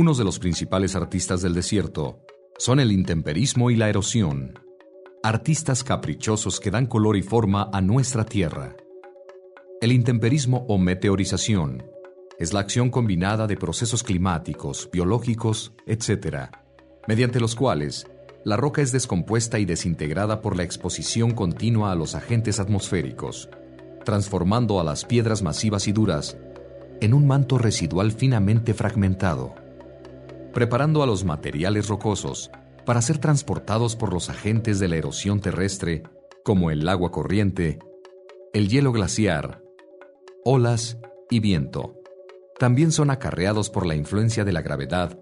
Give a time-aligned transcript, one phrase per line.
[0.00, 2.24] Unos de los principales artistas del desierto
[2.56, 4.58] son el intemperismo y la erosión,
[5.22, 8.74] artistas caprichosos que dan color y forma a nuestra tierra.
[9.82, 11.82] El intemperismo o meteorización
[12.38, 16.48] es la acción combinada de procesos climáticos, biológicos, etc.,
[17.06, 18.06] mediante los cuales
[18.42, 23.50] la roca es descompuesta y desintegrada por la exposición continua a los agentes atmosféricos,
[24.06, 26.38] transformando a las piedras masivas y duras
[27.02, 29.59] en un manto residual finamente fragmentado
[30.52, 32.50] preparando a los materiales rocosos
[32.84, 36.02] para ser transportados por los agentes de la erosión terrestre,
[36.44, 37.78] como el agua corriente,
[38.52, 39.62] el hielo glaciar,
[40.44, 40.98] olas
[41.30, 41.96] y viento.
[42.58, 45.18] También son acarreados por la influencia de la gravedad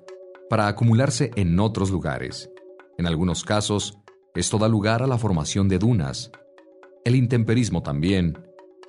[0.48, 2.50] para acumularse en otros lugares.
[2.96, 3.98] En algunos casos,
[4.34, 6.30] esto da lugar a la formación de dunas.
[7.04, 8.38] El intemperismo también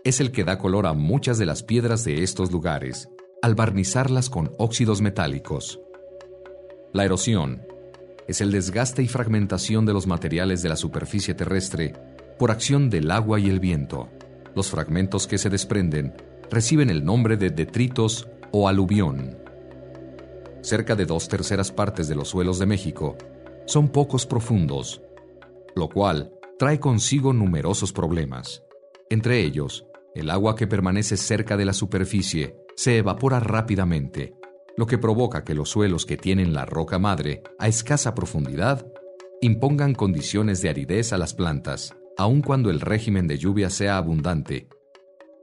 [0.03, 3.09] es el que da color a muchas de las piedras de estos lugares,
[3.41, 5.79] al barnizarlas con óxidos metálicos.
[6.91, 7.61] La erosión
[8.27, 11.93] es el desgaste y fragmentación de los materiales de la superficie terrestre
[12.39, 14.09] por acción del agua y el viento.
[14.55, 16.15] Los fragmentos que se desprenden
[16.49, 19.37] reciben el nombre de detritos o aluvión.
[20.61, 23.15] Cerca de dos terceras partes de los suelos de México
[23.65, 25.01] son pocos profundos,
[25.75, 28.63] lo cual trae consigo numerosos problemas.
[29.11, 34.38] Entre ellos, el agua que permanece cerca de la superficie se evapora rápidamente
[34.77, 38.85] lo que provoca que los suelos que tienen la roca madre a escasa profundidad
[39.41, 44.67] impongan condiciones de aridez a las plantas, aun cuando el régimen de lluvia sea abundante.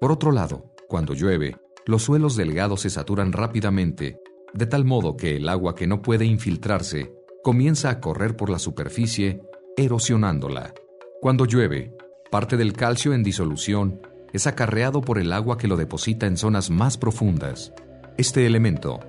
[0.00, 4.20] Por otro lado, cuando llueve, los suelos delgados se saturan rápidamente,
[4.52, 8.58] de tal modo que el agua que no puede infiltrarse comienza a correr por la
[8.58, 9.40] superficie,
[9.76, 10.74] erosionándola.
[11.20, 11.94] Cuando llueve,
[12.30, 14.00] parte del calcio en disolución
[14.32, 17.72] es acarreado por el agua que lo deposita en zonas más profundas.
[18.18, 19.00] Este elemento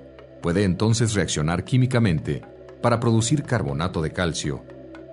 [0.42, 2.42] Puede entonces reaccionar químicamente
[2.82, 4.64] para producir carbonato de calcio,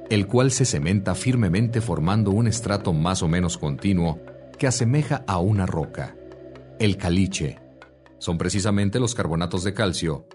[0.09, 4.19] el cual se cementa firmemente formando un estrato más o menos continuo
[4.57, 6.15] que asemeja a una roca.
[6.79, 7.59] El caliche.
[8.19, 10.27] Son precisamente los carbonatos de calcio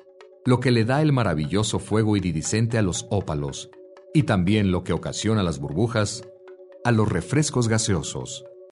[0.44, 3.70] lo que le da el maravilloso fuego iridiscente a los ópalos
[4.14, 6.24] y también lo que ocasiona las burbujas
[6.82, 8.44] a los refrescos gaseosos.